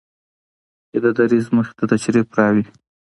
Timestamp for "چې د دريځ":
0.89-1.45